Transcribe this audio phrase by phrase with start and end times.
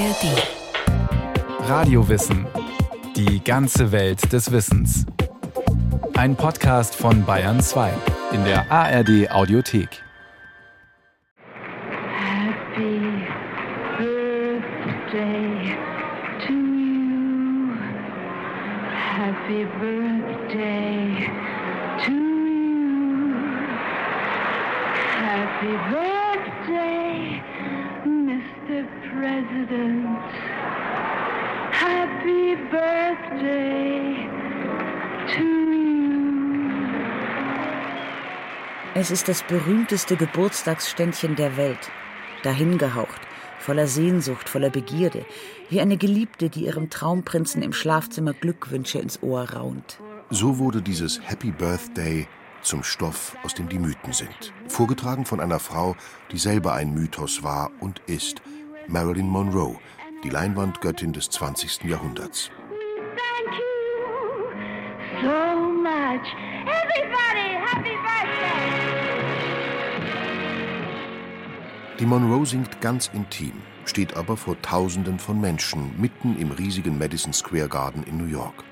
[0.00, 1.68] ARD.
[1.68, 2.46] Radiowissen.
[3.16, 5.04] Die ganze Welt des Wissens.
[6.16, 7.92] Ein Podcast von Bayern 2
[8.32, 10.02] in der ARD Audiothek.
[39.10, 41.90] Es ist das berühmteste Geburtstagsständchen der Welt.
[42.44, 43.20] Dahingehaucht,
[43.58, 45.26] voller Sehnsucht, voller Begierde,
[45.68, 49.98] wie eine Geliebte, die ihrem Traumprinzen im Schlafzimmer Glückwünsche ins Ohr raunt.
[50.30, 52.28] So wurde dieses Happy Birthday
[52.62, 54.52] zum Stoff, aus dem die Mythen sind.
[54.68, 55.96] Vorgetragen von einer Frau,
[56.30, 58.40] die selber ein Mythos war und ist,
[58.86, 59.76] Marilyn Monroe,
[60.22, 61.82] die Leinwandgöttin des 20.
[61.82, 62.48] Jahrhunderts.
[63.16, 66.32] Thank you so much.
[66.62, 68.29] Everybody, happy birthday!
[72.00, 73.52] Die Monroe singt ganz intim,
[73.84, 78.64] steht aber vor Tausenden von Menschen mitten im riesigen Madison Square Garden in New York.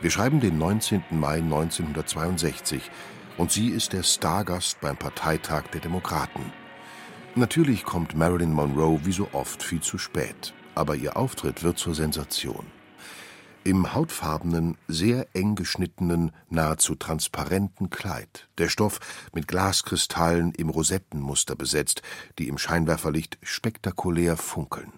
[0.00, 1.04] Wir schreiben den 19.
[1.12, 2.90] Mai 1962
[3.36, 6.52] und sie ist der Stargast beim Parteitag der Demokraten.
[7.36, 11.94] Natürlich kommt Marilyn Monroe wie so oft viel zu spät, aber ihr Auftritt wird zur
[11.94, 12.66] Sensation.
[13.68, 18.98] Im hautfarbenen, sehr eng geschnittenen, nahezu transparenten Kleid, der Stoff
[19.34, 22.00] mit Glaskristallen im Rosettenmuster besetzt,
[22.38, 24.90] die im Scheinwerferlicht spektakulär funkeln.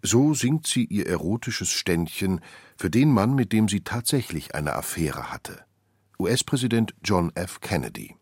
[0.00, 2.40] So singt sie ihr erotisches Ständchen
[2.78, 5.62] für den Mann, mit dem sie tatsächlich eine Affäre hatte.
[6.18, 7.60] US-Präsident John F.
[7.60, 8.16] Kennedy.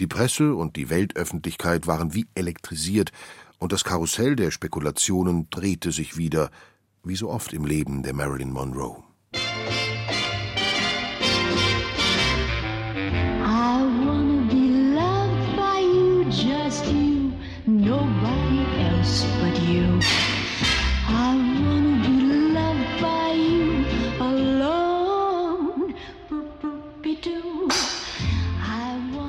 [0.00, 3.12] Die Presse und die Weltöffentlichkeit waren wie elektrisiert,
[3.58, 6.50] und das Karussell der Spekulationen drehte sich wieder,
[7.04, 9.02] wie so oft im Leben der Marilyn Monroe.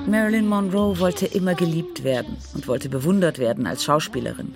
[0.07, 4.55] Marilyn Monroe wollte immer geliebt werden und wollte bewundert werden als Schauspielerin.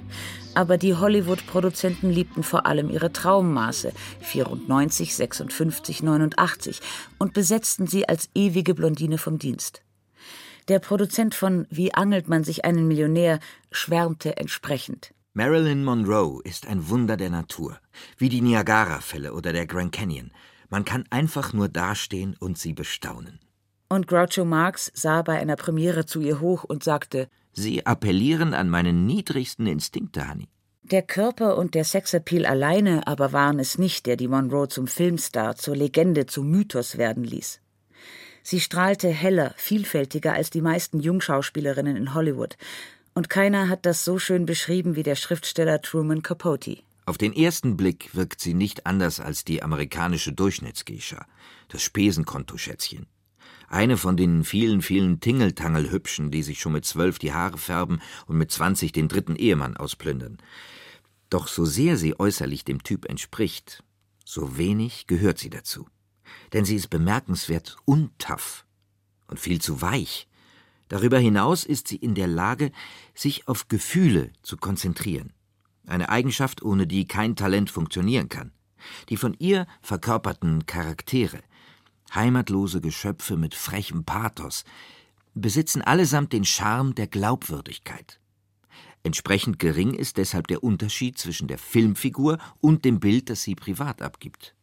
[0.60, 6.82] Aber die Hollywood-Produzenten liebten vor allem ihre Traummaße 94, 56, 89
[7.18, 9.84] und besetzten sie als ewige Blondine vom Dienst.
[10.68, 13.40] Der Produzent von Wie angelt man sich einen Millionär
[13.72, 15.14] schwärmte entsprechend.
[15.32, 17.80] Marilyn Monroe ist ein Wunder der Natur,
[18.18, 20.32] wie die Niagara-Fälle oder der Grand Canyon.
[20.68, 23.40] Man kann einfach nur dastehen und sie bestaunen.
[23.88, 28.70] Und Groucho Marx sah bei einer Premiere zu ihr hoch und sagte, Sie appellieren an
[28.70, 30.48] meine niedrigsten Instinkte, Honey.
[30.84, 35.56] Der Körper und der Sexappeal alleine aber waren es nicht, der die Monroe zum Filmstar,
[35.56, 37.62] zur Legende, zum Mythos werden ließ.
[38.42, 42.58] Sie strahlte heller, vielfältiger als die meisten Jungschauspielerinnen in Hollywood.
[43.14, 46.78] Und keiner hat das so schön beschrieben wie der Schriftsteller Truman Capote.
[47.06, 51.26] Auf den ersten Blick wirkt sie nicht anders als die amerikanische Durchschnittsgeisha,
[51.68, 53.08] das Spesenkontoschätzchen.
[53.70, 58.38] Eine von den vielen, vielen Tingeltangel-Hübschen, die sich schon mit zwölf die Haare färben und
[58.38, 60.40] mit zwanzig den dritten Ehemann ausplündern.
[61.30, 63.84] Doch so sehr sie äußerlich dem Typ entspricht,
[64.26, 65.88] so wenig gehört sie dazu.
[66.52, 68.66] Denn sie ist bemerkenswert untaff
[69.28, 70.28] und viel zu weich.
[70.88, 72.72] Darüber hinaus ist sie in der Lage,
[73.14, 75.34] sich auf Gefühle zu konzentrieren.
[75.86, 78.52] Eine Eigenschaft, ohne die kein Talent funktionieren kann.
[79.10, 81.42] Die von ihr verkörperten Charaktere,
[82.14, 84.64] heimatlose Geschöpfe mit frechem Pathos,
[85.34, 88.20] besitzen allesamt den Charme der Glaubwürdigkeit.
[89.04, 94.02] Entsprechend gering ist deshalb der Unterschied zwischen der Filmfigur und dem Bild, das sie privat
[94.02, 94.56] abgibt.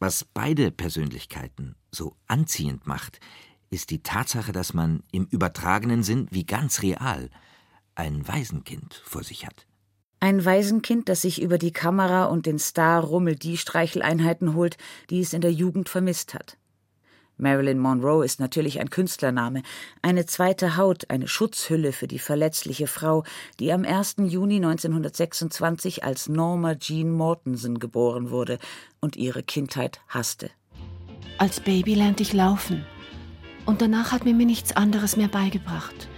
[0.00, 3.20] Was beide Persönlichkeiten so anziehend macht,
[3.70, 7.30] ist die Tatsache, dass man im übertragenen Sinn wie ganz real
[7.94, 9.67] ein Waisenkind vor sich hat.
[10.20, 14.76] Ein Waisenkind, das sich über die Kamera und den Star Rummel die Streicheleinheiten holt,
[15.10, 16.56] die es in der Jugend vermisst hat.
[17.36, 19.62] Marilyn Monroe ist natürlich ein Künstlername,
[20.02, 23.22] eine zweite Haut, eine Schutzhülle für die verletzliche Frau,
[23.60, 24.16] die am 1.
[24.26, 28.58] Juni 1926 als Norma Jean Mortensen geboren wurde
[29.00, 30.50] und ihre Kindheit hasste.
[31.38, 32.84] Als Baby lernte ich laufen.
[33.66, 36.08] Und danach hat mir mir nichts anderes mehr beigebracht.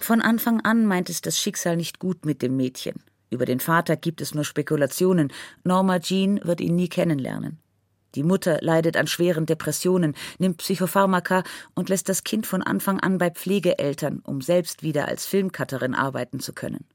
[0.00, 3.02] Von Anfang an meint es das Schicksal nicht gut mit dem Mädchen.
[3.28, 5.30] Über den Vater gibt es nur Spekulationen.
[5.62, 7.58] Norma Jean wird ihn nie kennenlernen.
[8.14, 11.44] Die Mutter leidet an schweren Depressionen, nimmt Psychopharmaka
[11.74, 16.40] und lässt das Kind von Anfang an bei Pflegeeltern, um selbst wieder als Filmcutterin arbeiten
[16.40, 16.86] zu können.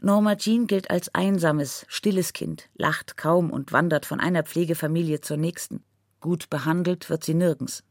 [0.00, 5.36] Norma Jean gilt als einsames, stilles Kind, lacht kaum und wandert von einer Pflegefamilie zur
[5.36, 5.82] nächsten.
[6.20, 7.82] Gut behandelt wird sie nirgends.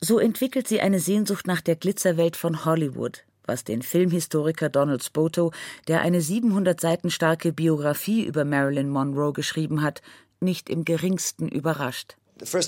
[0.00, 5.52] So entwickelt sie eine Sehnsucht nach der Glitzerwelt von Hollywood, was den Filmhistoriker Donald Spoto,
[5.88, 10.02] der eine 700 Seiten starke Biografie über Marilyn Monroe geschrieben hat,
[10.40, 12.17] nicht im geringsten überrascht.
[12.44, 12.60] Sie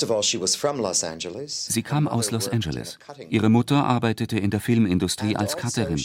[1.83, 2.99] kam aus Los Angeles.
[3.29, 6.03] Ihre Mutter arbeitete in der Filmindustrie als Cutterin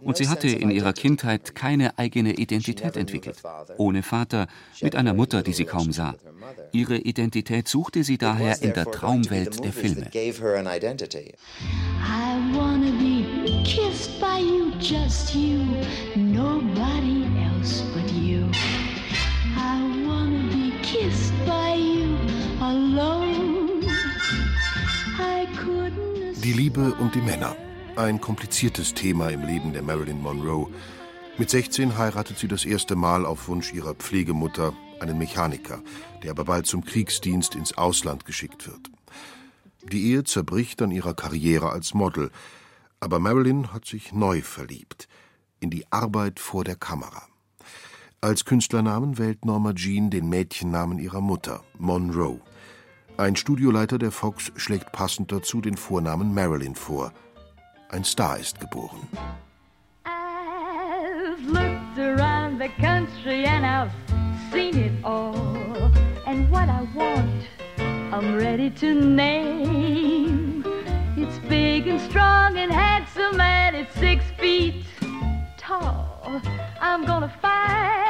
[0.00, 3.42] und sie hatte in ihrer Kindheit keine eigene Identität entwickelt.
[3.76, 4.46] Ohne Vater,
[4.80, 6.14] mit einer Mutter, die sie kaum sah.
[6.72, 10.10] Ihre Identität suchte sie daher in der Traumwelt der Filme.
[12.00, 15.58] I wanna be kissed by you, just you,
[16.16, 18.48] nobody else but you.
[19.56, 22.27] I wanna be kissed by you.
[26.42, 27.54] Die Liebe und die Männer.
[27.94, 30.68] Ein kompliziertes Thema im Leben der Marilyn Monroe.
[31.36, 35.80] Mit 16 heiratet sie das erste Mal auf Wunsch ihrer Pflegemutter einen Mechaniker,
[36.24, 38.90] der aber bald zum Kriegsdienst ins Ausland geschickt wird.
[39.92, 42.32] Die Ehe zerbricht an ihrer Karriere als Model,
[42.98, 45.06] aber Marilyn hat sich neu verliebt
[45.60, 47.27] in die Arbeit vor der Kamera.
[48.20, 52.40] Als Künstlernamen wählt Norma Jean den Mädchennamen ihrer Mutter, Monroe.
[53.16, 57.12] Ein Studioleiter der Fox schlägt passend dazu den Vornamen Marilyn vor.
[57.90, 59.06] Ein Star ist geboren.
[60.04, 63.92] I've looked around the country and I've
[64.50, 65.92] seen it all.
[66.26, 67.44] And what I want,
[68.10, 70.64] I'm ready to name.
[71.16, 74.84] It's big and strong and handsome and it's six feet
[75.56, 76.42] tall.
[76.80, 78.07] I'm gonna claim.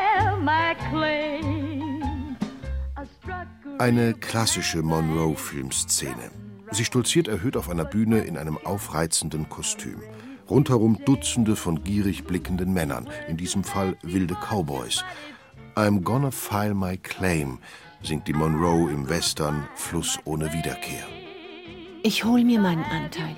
[3.79, 6.31] Eine klassische Monroe-Filmszene.
[6.73, 10.03] Sie stolziert erhöht auf einer Bühne in einem aufreizenden Kostüm.
[10.51, 15.05] Rundherum Dutzende von gierig blickenden Männern, in diesem Fall wilde Cowboys.
[15.77, 17.59] I'm gonna file my claim,
[18.03, 21.05] singt die Monroe im Western Fluss ohne Wiederkehr.
[22.03, 23.37] Ich hol mir meinen Anteil.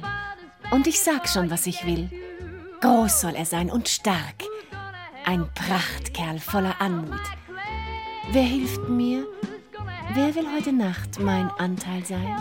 [0.71, 2.09] Und ich sag schon, was ich will.
[2.81, 4.50] Groß soll er sein und stark.
[5.25, 7.21] Ein Prachtkerl voller Anmut.
[8.33, 9.27] Wer hilft mir?
[10.15, 12.37] Wer will heute Nacht mein Anteil sein?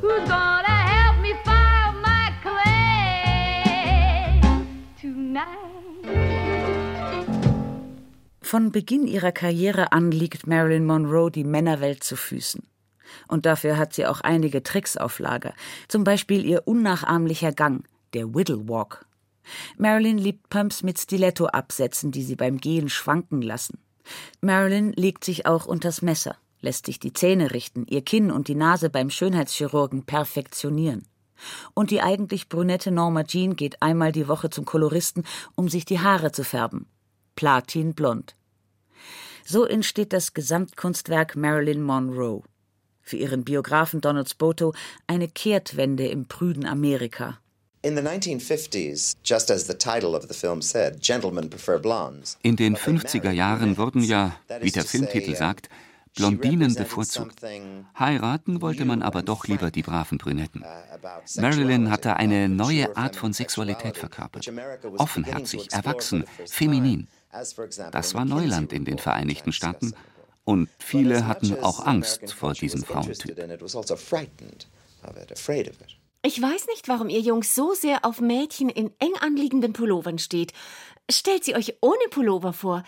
[0.00, 4.40] Who's gonna help me file my claim
[5.00, 5.46] tonight?
[8.40, 12.62] Von Beginn ihrer Karriere an liegt Marilyn Monroe die Männerwelt zu Füßen.
[13.28, 15.54] Und dafür hat sie auch einige Tricks auf Lager.
[15.88, 19.04] Zum Beispiel ihr unnachahmlicher Gang, der Whittle Walk.
[19.76, 23.78] Marilyn liebt Pumps mit Stiletto-Absätzen, die sie beim Gehen schwanken lassen.
[24.40, 28.54] Marilyn legt sich auch unters Messer, lässt sich die Zähne richten, ihr Kinn und die
[28.54, 31.06] Nase beim Schönheitschirurgen perfektionieren.
[31.74, 35.24] Und die eigentlich brünette Norma Jean geht einmal die Woche zum Koloristen,
[35.54, 36.86] um sich die Haare zu färben
[37.36, 38.36] platinblond.
[39.44, 42.42] So entsteht das Gesamtkunstwerk Marilyn Monroe.
[43.02, 44.72] Für ihren Biografen Donald Spoto
[45.06, 47.38] eine Kehrtwende im prüden Amerika.
[52.40, 55.68] In den 50er Jahren wurden ja, wie der Filmtitel sagt,
[56.16, 57.42] Blondinen bevorzugt.
[57.98, 60.62] Heiraten wollte man aber doch lieber die braven Brünetten.
[60.62, 64.50] Uh, Marilyn hatte eine neue Art von Sexualität verkörpert.
[64.96, 67.06] Offenherzig, erwachsen, feminin.
[67.92, 69.92] Das war Neuland in den Vereinigten Staaten
[70.44, 73.36] und viele hatten auch Angst vor diesem Frauentyp.
[76.26, 80.54] Ich weiß nicht, warum ihr Jungs so sehr auf Mädchen in eng anliegenden Pullovern steht.
[81.10, 82.82] Stellt sie euch ohne Pullover vor.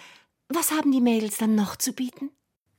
[0.49, 2.31] Was haben die Mädels dann noch zu bieten?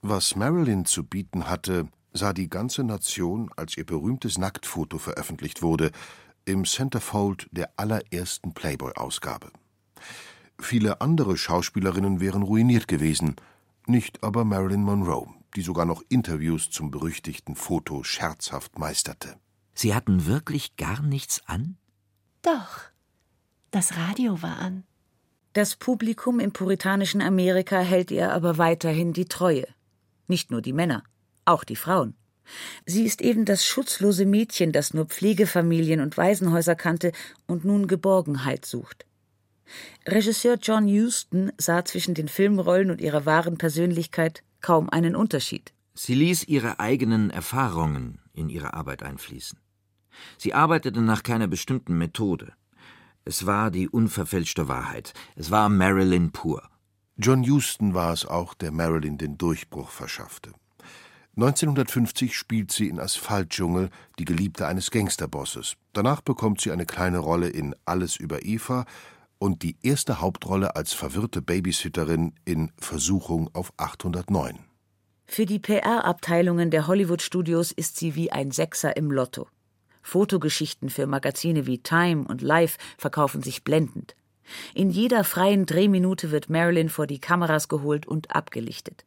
[0.01, 5.91] Was Marilyn zu bieten hatte, sah die ganze Nation, als ihr berühmtes Nacktfoto veröffentlicht wurde,
[6.45, 9.51] im Centerfold der allerersten Playboy-Ausgabe.
[10.57, 13.35] Viele andere Schauspielerinnen wären ruiniert gewesen,
[13.85, 19.37] nicht aber Marilyn Monroe, die sogar noch Interviews zum berüchtigten Foto scherzhaft meisterte.
[19.77, 21.77] Sie hatten wirklich gar nichts an?
[22.41, 22.79] Doch.
[23.69, 24.85] Das Radio war an.
[25.53, 29.67] Das Publikum im puritanischen Amerika hält ihr aber weiterhin die Treue.
[30.27, 31.03] Nicht nur die Männer,
[31.45, 32.15] auch die Frauen.
[32.87, 37.11] Sie ist eben das schutzlose Mädchen, das nur Pflegefamilien und Waisenhäuser kannte
[37.45, 39.05] und nun Geborgenheit sucht.
[40.07, 45.71] Regisseur John Huston sah zwischen den Filmrollen und ihrer wahren Persönlichkeit kaum einen Unterschied.
[45.93, 49.59] Sie ließ ihre eigenen Erfahrungen in ihre Arbeit einfließen.
[50.37, 52.53] Sie arbeitete nach keiner bestimmten Methode.
[53.25, 55.13] Es war die unverfälschte Wahrheit.
[55.35, 56.63] Es war Marilyn pur.
[57.17, 60.51] John Huston war es auch, der Marilyn den Durchbruch verschaffte.
[61.35, 65.75] 1950 spielt sie in Asphaltdschungel die Geliebte eines Gangsterbosses.
[65.93, 68.85] Danach bekommt sie eine kleine Rolle in Alles über Eva
[69.39, 74.57] und die erste Hauptrolle als verwirrte Babysitterin in Versuchung auf 809.
[75.25, 79.47] Für die PR-Abteilungen der Hollywood-Studios ist sie wie ein Sechser im Lotto.
[80.07, 84.15] Fotogeschichten für Magazine wie Time und Life verkaufen sich blendend.
[84.73, 89.03] In jeder freien Drehminute wird Marilyn vor die Kameras geholt und abgelichtet.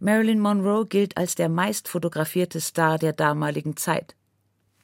[0.00, 4.16] Marilyn Monroe gilt als der meistfotografierte Star der damaligen Zeit.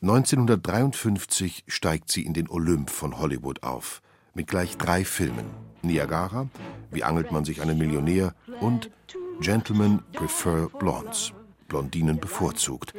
[0.02, 4.02] 1953 steigt sie in den Olymp von Hollywood auf,
[4.34, 5.46] mit gleich drei Filmen:
[5.80, 6.48] Niagara,
[6.90, 8.90] Wie angelt man sich einen Millionär und
[9.40, 11.32] Gentlemen Prefer Blondes,
[11.68, 12.92] Blondinen bevorzugt.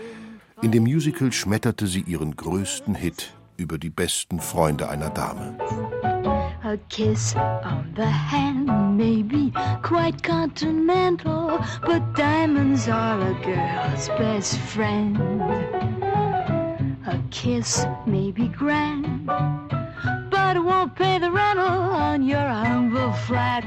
[0.62, 5.58] In dem Musical schmetterte sie ihren größten Hit über die besten Freunde einer Dame.
[6.64, 9.52] A kiss on the hand may be
[9.84, 15.18] quite continental, but diamonds are a girl's best friend.
[17.06, 23.66] A kiss may be grand, but it won't pay the rental on your humble flat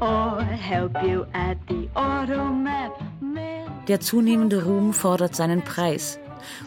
[0.00, 2.92] or help you at the automat.
[3.88, 6.20] Der zunehmende Ruhm fordert seinen Preis.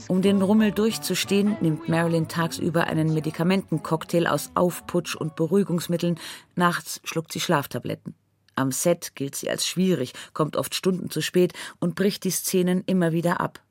[0.10, 6.20] Um den Rummel durchzustehen, nimmt Marilyn tagsüber einen Medikamentencocktail aus Aufputsch und Beruhigungsmitteln,
[6.56, 8.16] nachts schluckt sie Schlaftabletten.
[8.56, 12.84] Am Set gilt sie als schwierig, kommt oft Stunden zu spät und bricht die Szenen
[12.86, 13.62] immer wieder ab.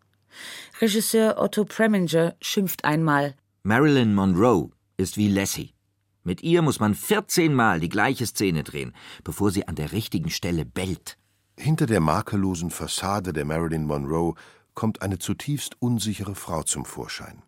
[0.80, 5.74] Regisseur Otto Preminger schimpft einmal Marilyn Monroe ist wie Lassie.
[6.22, 10.30] Mit ihr muss man 14 Mal die gleiche Szene drehen, bevor sie an der richtigen
[10.30, 11.18] Stelle bellt.
[11.56, 14.34] Hinter der makellosen Fassade der Marilyn Monroe
[14.74, 17.42] kommt eine zutiefst unsichere Frau zum Vorschein.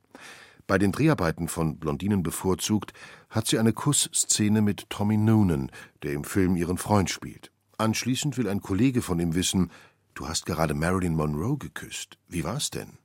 [0.66, 2.92] Bei den Dreharbeiten von Blondinen bevorzugt
[3.30, 5.70] hat sie eine Kussszene mit Tommy Noonan,
[6.02, 7.52] der im Film ihren Freund spielt.
[7.78, 9.70] Anschließend will ein Kollege von ihm wissen,
[10.14, 12.18] du hast gerade Marilyn Monroe geküsst.
[12.26, 12.98] Wie war's denn?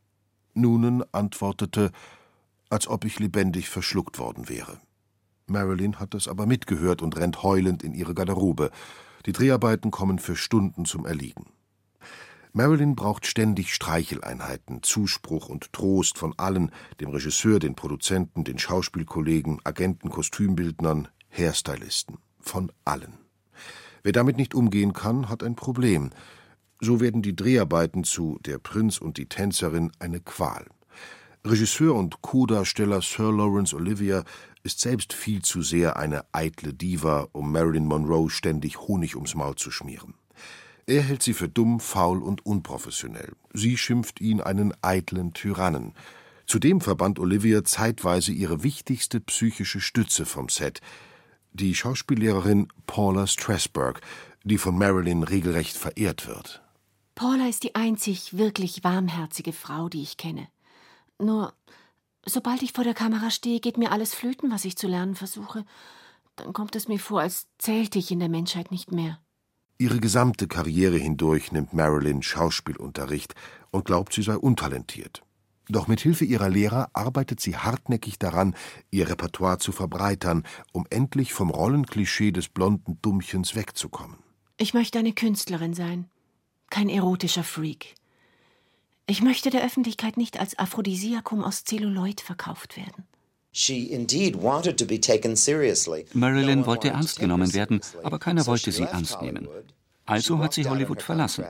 [0.54, 1.92] Noonan antwortete,
[2.70, 4.80] als ob ich lebendig verschluckt worden wäre.
[5.48, 8.72] Marilyn hat das aber mitgehört und rennt heulend in ihre Garderobe.
[9.26, 11.46] Die Dreharbeiten kommen für Stunden zum Erliegen.
[12.54, 19.62] Marilyn braucht ständig Streicheleinheiten, Zuspruch und Trost von allen, dem Regisseur, den Produzenten, den Schauspielkollegen,
[19.64, 23.18] Agenten, Kostümbildnern, Hairstylisten, von allen.
[24.04, 26.10] Wer damit nicht umgehen kann, hat ein Problem.
[26.82, 30.66] So werden die Dreharbeiten zu Der Prinz und die Tänzerin eine Qual.
[31.44, 34.26] Regisseur und Co-Darsteller Sir Lawrence Olivier
[34.64, 39.56] ist selbst viel zu sehr eine eitle Diva, um Marilyn Monroe ständig Honig ums Maul
[39.56, 40.14] zu schmieren.
[40.86, 43.34] Er hält sie für dumm, faul und unprofessionell.
[43.54, 45.94] Sie schimpft ihn einen eitlen Tyrannen.
[46.46, 50.80] Zudem verbannt Olivia zeitweise ihre wichtigste psychische Stütze vom Set,
[51.54, 54.02] die Schauspiellehrerin Paula Strasberg,
[54.44, 56.62] die von Marilyn regelrecht verehrt wird.
[57.16, 60.48] Paula ist die einzig wirklich warmherzige Frau, die ich kenne.
[61.22, 61.54] Nur,
[62.26, 65.66] sobald ich vor der Kamera stehe, geht mir alles flöten, was ich zu lernen versuche.
[66.36, 69.20] Dann kommt es mir vor, als zählte ich in der Menschheit nicht mehr.
[69.78, 73.36] Ihre gesamte Karriere hindurch nimmt Marilyn Schauspielunterricht
[73.72, 75.24] und glaubt, sie sei untalentiert.
[75.70, 78.56] Doch mit Hilfe ihrer Lehrer arbeitet sie hartnäckig daran,
[78.90, 84.18] ihr Repertoire zu verbreitern, um endlich vom Rollenklischee des blonden Dummchens wegzukommen.
[84.58, 86.10] Ich möchte eine Künstlerin sein,
[86.70, 87.96] kein erotischer Freak.
[89.12, 93.04] Ich möchte der Öffentlichkeit nicht als Aphrodisiakum aus Zelluloid verkauft werden.
[96.14, 99.50] Marilyn wollte ernst genommen werden, aber keiner wollte sie ernst nehmen.
[100.06, 101.44] Also hat sie Hollywood verlassen,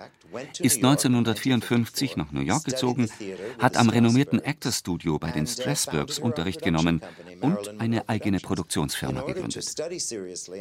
[0.57, 3.11] ist 1954 nach New York gezogen,
[3.59, 7.01] hat am renommierten Actors Studio bei den Strasbergs Unterricht genommen
[7.41, 9.75] und eine eigene Produktionsfirma gegründet.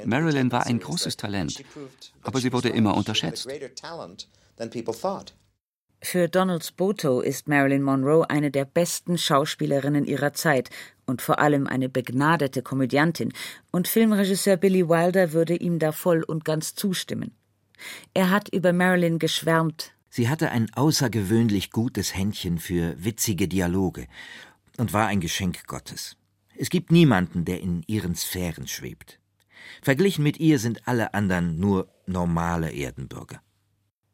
[0.05, 1.65] Marilyn war ein großes Talent,
[2.21, 3.49] aber sie wurde immer unterschätzt.
[6.03, 10.71] Für Donald Spoto ist Marilyn Monroe eine der besten Schauspielerinnen ihrer Zeit
[11.05, 13.33] und vor allem eine begnadete Komödiantin,
[13.71, 17.33] und Filmregisseur Billy Wilder würde ihm da voll und ganz zustimmen.
[18.15, 19.93] Er hat über Marilyn geschwärmt.
[20.09, 24.07] Sie hatte ein außergewöhnlich gutes Händchen für witzige Dialoge
[24.79, 26.17] und war ein Geschenk Gottes.
[26.57, 29.21] Es gibt niemanden, der in ihren Sphären schwebt.
[29.83, 33.41] Verglichen mit ihr sind alle anderen nur normale Erdenbürger.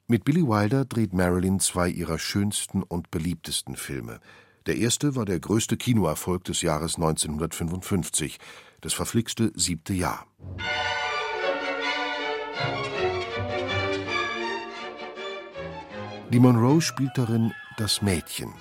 [0.09, 4.21] Mit Billy Wilder dreht Marilyn zwei ihrer schönsten und beliebtesten Filme.
[4.67, 8.39] Der erste war der größte Kinoerfolg des Jahres 1955,
[8.83, 10.29] das verflixte siebte Jahr.
[16.33, 18.53] Die Monroe spielt darin das Mädchen,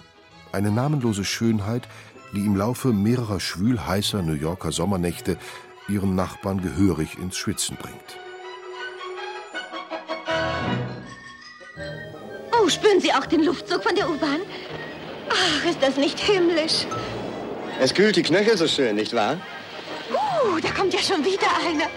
[0.51, 1.87] eine namenlose Schönheit,
[2.33, 5.37] die im Laufe mehrerer schwülheißer New Yorker Sommernächte
[5.87, 8.25] ihren Nachbarn gehörig ins Schwitzen bringt.
[12.65, 14.39] Oh, spüren Sie auch den Luftzug von der U-Bahn?
[15.29, 16.88] Ach, ist das nicht himmlisch?
[17.79, 19.38] Es kühlt die Knöchel so schön, nicht wahr?
[20.10, 21.88] Uh, Oh, da kommt ja schon wieder einer.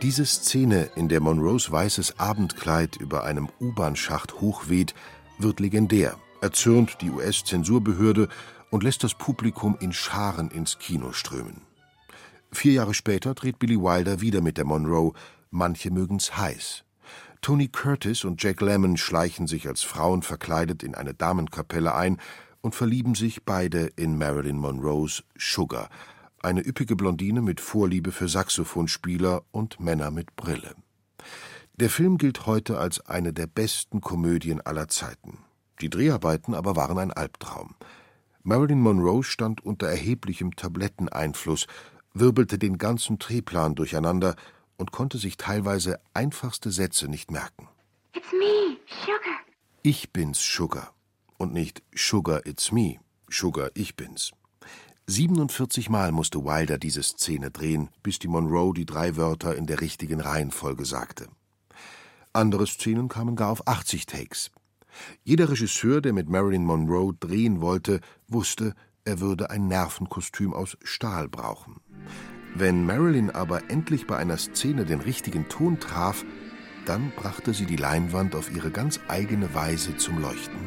[0.00, 4.94] Diese Szene, in der Monroes weißes Abendkleid über einem U-Bahn-Schacht hochweht,
[5.38, 8.28] wird legendär, erzürnt die US-Zensurbehörde
[8.70, 11.62] und lässt das Publikum in Scharen ins Kino strömen.
[12.50, 15.12] Vier Jahre später dreht Billy Wilder wieder mit der Monroe,
[15.52, 16.84] manche mögen's heiß.
[17.40, 22.18] Tony Curtis und Jack Lemmon schleichen sich als Frauen verkleidet in eine Damenkapelle ein
[22.60, 25.88] und verlieben sich beide in Marilyn Monroes Sugar,
[26.42, 30.74] eine üppige Blondine mit Vorliebe für Saxophonspieler und Männer mit Brille.
[31.76, 35.38] Der Film gilt heute als eine der besten Komödien aller Zeiten.
[35.80, 37.74] Die Dreharbeiten aber waren ein Albtraum.
[38.44, 41.66] Marilyn Monroe stand unter erheblichem Tabletteneinfluss,
[42.14, 44.36] wirbelte den ganzen Drehplan durcheinander
[44.82, 47.68] und konnte sich teilweise einfachste Sätze nicht merken.
[48.16, 49.38] It's me, Sugar.
[49.84, 50.92] Ich bin's, Sugar.
[51.38, 52.98] Und nicht Sugar, it's me.
[53.30, 54.32] Sugar, ich bin's.
[55.06, 59.80] 47 Mal musste Wilder diese Szene drehen, bis die Monroe die drei Wörter in der
[59.80, 61.28] richtigen Reihenfolge sagte.
[62.32, 64.50] Andere Szenen kamen gar auf 80 Takes.
[65.22, 68.74] Jeder Regisseur, der mit Marilyn Monroe drehen wollte, wusste,
[69.04, 71.80] er würde ein Nervenkostüm aus Stahl brauchen.
[72.54, 76.24] Wenn Marilyn aber endlich bei einer Szene den richtigen Ton traf,
[76.84, 80.58] dann brachte sie die Leinwand auf ihre ganz eigene Weise zum Leuchten.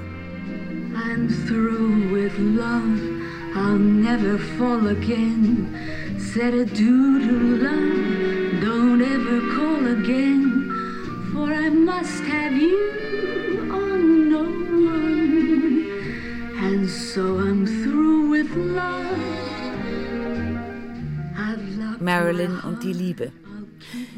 [0.96, 3.00] I'm through with love,
[3.56, 5.68] I'll never fall again.
[6.18, 10.72] Said adieu to love, don't ever call again.
[11.34, 15.86] For I must have you on no one.
[16.58, 19.25] And so I'm through with love.
[22.06, 23.34] Marilyn und die Liebe.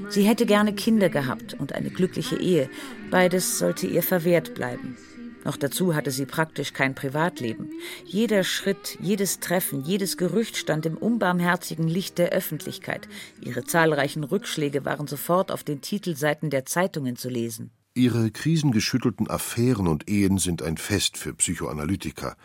[0.09, 2.69] Sie hätte gerne Kinder gehabt und eine glückliche Ehe.
[3.09, 4.97] Beides sollte ihr verwehrt bleiben.
[5.45, 7.69] Noch dazu hatte sie praktisch kein Privatleben.
[8.03, 13.07] Jeder Schritt, jedes Treffen, jedes Gerücht stand im unbarmherzigen Licht der Öffentlichkeit.
[13.41, 17.71] Ihre zahlreichen Rückschläge waren sofort auf den Titelseiten der Zeitungen zu lesen.
[17.93, 22.35] Ihre krisengeschüttelten Affären und Ehen sind ein Fest für Psychoanalytiker.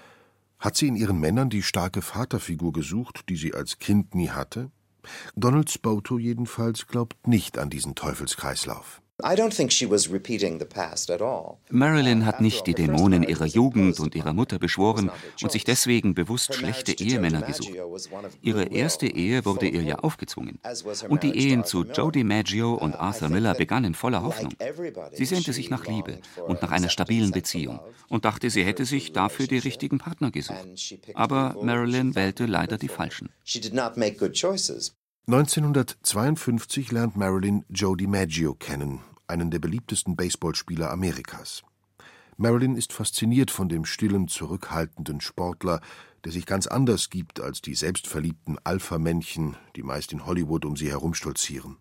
[0.61, 4.71] Hat sie in ihren Männern die starke Vaterfigur gesucht, die sie als Kind nie hatte?
[5.37, 9.02] Donald Spoto jedenfalls glaubt nicht an diesen Teufelskreislauf.
[11.71, 15.11] Marilyn hat nicht die Dämonen ihrer Jugend und ihrer Mutter beschworen
[15.43, 17.73] und sich deswegen bewusst schlechte Ehemänner gesucht.
[18.41, 20.59] Ihre erste Ehe wurde ihr ja aufgezwungen.
[21.09, 24.55] Und die Ehen zu Joe DiMaggio und Arthur Miller begannen voller Hoffnung.
[25.13, 29.13] Sie sehnte sich nach Liebe und nach einer stabilen Beziehung und dachte, sie hätte sich
[29.13, 30.67] dafür die richtigen Partner gesucht.
[31.15, 33.29] Aber Marilyn wählte leider die falschen.
[35.29, 41.63] 1952 lernt Marilyn Joe DiMaggio kennen, einen der beliebtesten Baseballspieler Amerikas.
[42.37, 45.81] Marilyn ist fasziniert von dem stillen, zurückhaltenden Sportler,
[46.25, 50.91] der sich ganz anders gibt als die selbstverliebten Alpha-Männchen, die meist in Hollywood um sie
[50.91, 51.77] herumstolzieren.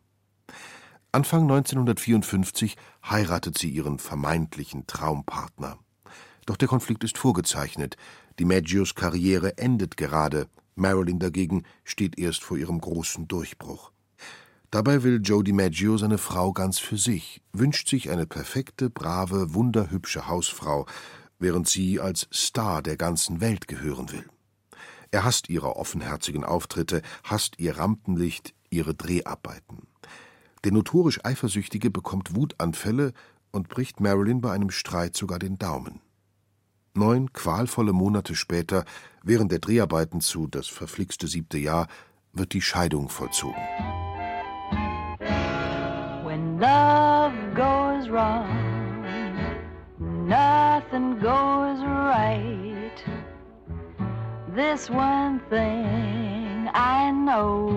[1.11, 2.77] Anfang 1954
[3.09, 5.79] heiratet sie ihren vermeintlichen Traumpartner.
[6.45, 7.97] Doch der Konflikt ist vorgezeichnet.
[8.39, 10.47] DiMaggios Karriere endet gerade.
[10.81, 13.91] Marilyn dagegen steht erst vor ihrem großen Durchbruch.
[14.71, 20.27] Dabei will Joe DiMaggio seine Frau ganz für sich, wünscht sich eine perfekte, brave, wunderhübsche
[20.27, 20.85] Hausfrau,
[21.39, 24.25] während sie als Star der ganzen Welt gehören will.
[25.11, 29.87] Er hasst ihre offenherzigen Auftritte, hasst ihr Rampenlicht, ihre Dreharbeiten.
[30.63, 33.13] Der notorisch Eifersüchtige bekommt Wutanfälle
[33.51, 35.99] und bricht Marilyn bei einem Streit sogar den Daumen.
[36.93, 38.83] Neun qualvolle Monate später,
[39.23, 41.87] während der Dreharbeiten zu Das verflixte siebte Jahr,
[42.33, 43.55] wird die Scheidung vollzogen.
[46.25, 48.47] When love goes wrong,
[50.27, 53.03] nothing goes right.
[54.53, 57.71] This one thing I know.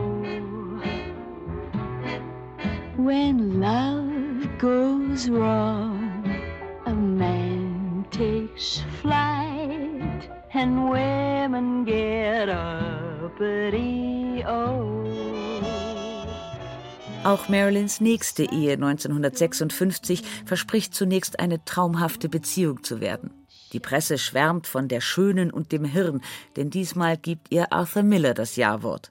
[2.97, 6.25] When love goes wrong,
[6.87, 14.43] a man takes flight and women get uppity.
[14.47, 15.05] Oh.
[17.25, 23.31] Auch Marilyns nächste Ehe 1956 verspricht zunächst eine traumhafte Beziehung zu werden.
[23.73, 26.21] Die Presse schwärmt von der Schönen und dem Hirn,
[26.57, 29.11] denn diesmal gibt ihr Arthur Miller das Ja-Wort.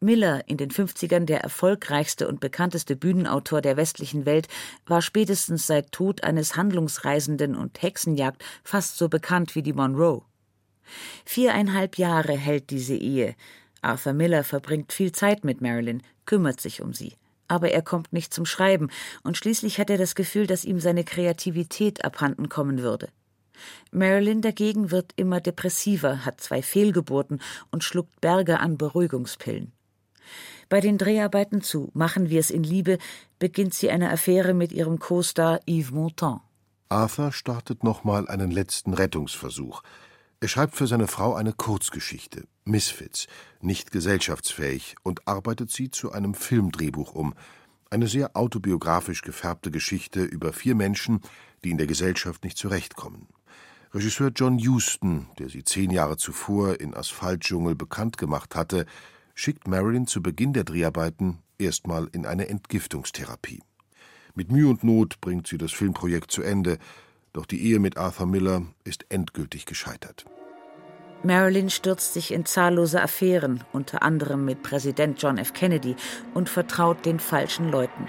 [0.00, 4.48] Miller, in den 50ern der erfolgreichste und bekannteste Bühnenautor der westlichen Welt,
[4.86, 10.22] war spätestens seit Tod eines Handlungsreisenden und Hexenjagd fast so bekannt wie die Monroe.
[11.24, 13.34] Viereinhalb Jahre hält diese Ehe.
[13.80, 17.14] Arthur Miller verbringt viel Zeit mit Marilyn, kümmert sich um sie.
[17.48, 18.90] Aber er kommt nicht zum Schreiben,
[19.22, 23.08] und schließlich hat er das Gefühl, dass ihm seine Kreativität abhanden kommen würde.
[23.92, 29.72] Marilyn dagegen wird immer depressiver, hat zwei Fehlgeburten und schluckt Berge an Beruhigungspillen.
[30.68, 32.98] Bei den Dreharbeiten zu Machen wir es in Liebe
[33.38, 36.40] beginnt sie eine Affäre mit ihrem Co-Star Yves Montand.
[36.88, 39.82] Arthur startet nochmal einen letzten Rettungsversuch.
[40.40, 43.26] Er schreibt für seine Frau eine Kurzgeschichte, Misfits,
[43.60, 47.34] nicht gesellschaftsfähig, und arbeitet sie zu einem Filmdrehbuch um.
[47.90, 51.20] Eine sehr autobiografisch gefärbte Geschichte über vier Menschen,
[51.64, 53.28] die in der Gesellschaft nicht zurechtkommen.
[53.94, 58.86] Regisseur John Huston, der sie zehn Jahre zuvor in Asphaltdschungel bekannt gemacht hatte,
[59.34, 63.62] schickt Marilyn zu Beginn der Dreharbeiten erstmal in eine Entgiftungstherapie.
[64.34, 66.78] Mit Mühe und Not bringt sie das Filmprojekt zu Ende,
[67.32, 70.24] doch die Ehe mit Arthur Miller ist endgültig gescheitert.
[71.22, 75.52] Marilyn stürzt sich in zahllose Affären, unter anderem mit Präsident John F.
[75.54, 75.96] Kennedy,
[76.34, 78.08] und vertraut den falschen Leuten.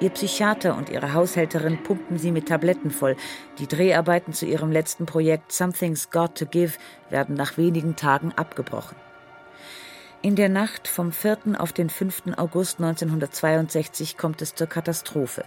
[0.00, 3.16] Ihr Psychiater und ihre Haushälterin pumpen sie mit Tabletten voll.
[3.58, 6.72] Die Dreharbeiten zu ihrem letzten Projekt Something's Got to Give
[7.10, 8.96] werden nach wenigen Tagen abgebrochen.
[10.22, 11.58] In der Nacht vom 4.
[11.58, 12.36] auf den 5.
[12.36, 15.46] August 1962 kommt es zur Katastrophe.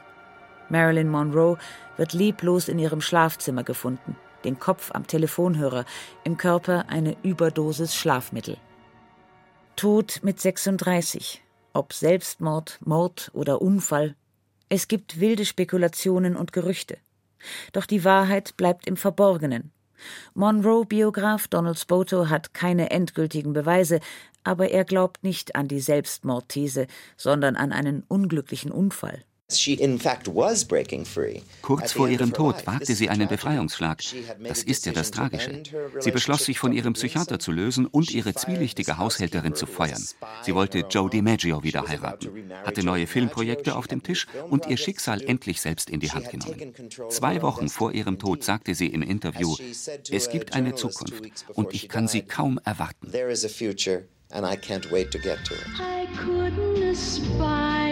[0.67, 1.59] Marilyn Monroe
[1.95, 5.86] wird leblos in ihrem Schlafzimmer gefunden, den Kopf am Telefonhörer,
[6.23, 8.57] im Körper eine Überdosis Schlafmittel.
[9.75, 11.43] Tod mit 36.
[11.73, 14.15] Ob Selbstmord, Mord oder Unfall.
[14.69, 16.97] Es gibt wilde Spekulationen und Gerüchte.
[17.73, 19.71] Doch die Wahrheit bleibt im Verborgenen.
[20.34, 23.99] Monroe-Biograf Donald Spoto hat keine endgültigen Beweise,
[24.43, 29.23] aber er glaubt nicht an die Selbstmordthese, sondern an einen unglücklichen Unfall.
[31.62, 34.01] Kurz vor ihrem Tod wagte sie einen Befreiungsschlag.
[34.39, 35.63] Das ist ja das Tragische.
[35.99, 40.01] Sie beschloss, sich von ihrem Psychiater zu lösen und ihre zwielichtige Haushälterin zu feuern.
[40.43, 45.21] Sie wollte Joe DiMaggio wieder heiraten, hatte neue Filmprojekte auf dem Tisch und ihr Schicksal
[45.21, 46.73] endlich selbst in die Hand genommen.
[47.10, 49.56] Zwei Wochen vor ihrem Tod sagte sie im Interview,
[50.10, 53.12] es gibt eine Zukunft und ich kann sie kaum erwarten.
[55.79, 57.82] I couldn't aspire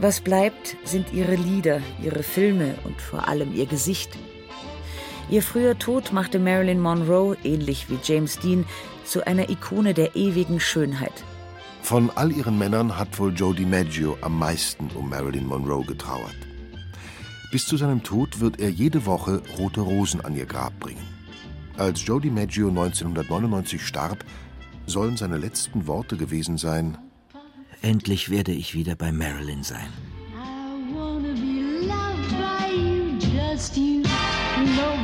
[0.00, 4.10] Was bleibt, sind ihre Lieder, ihre Filme und vor allem ihr Gesicht.
[5.30, 8.64] Ihr früher Tod machte Marilyn Monroe, ähnlich wie James Dean,
[9.04, 11.24] zu einer Ikone der ewigen Schönheit.
[11.82, 16.36] Von all ihren Männern hat wohl Joe DiMaggio am meisten um Marilyn Monroe getrauert.
[17.50, 21.06] Bis zu seinem Tod wird er jede Woche rote Rosen an ihr Grab bringen.
[21.76, 24.24] Als Joe DiMaggio 1999 starb,
[24.86, 26.98] sollen seine letzten Worte gewesen sein:
[27.82, 29.88] Endlich werde ich wieder bei Marilyn sein.
[31.86, 34.97] Nobody else